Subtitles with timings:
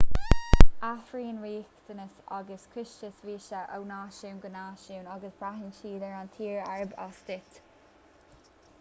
[0.91, 6.69] athraíonn riachtanais agus costais víosa ó náisiún go náisiún agus braitheann siad ar an tír
[6.75, 7.63] arb as duit